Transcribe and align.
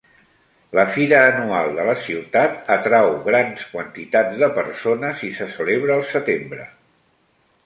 La 0.77 0.83
fira 0.93 1.17
anual 1.33 1.69
de 1.79 1.85
la 1.89 1.93
ciutat 2.07 2.71
atrau 2.77 3.11
grans 3.27 3.67
quantitats 3.75 4.41
de 4.45 4.51
persones 4.57 5.23
i 5.29 5.31
se 5.41 5.51
celebra 5.61 5.97
al 5.99 6.07
setembre. 6.17 6.67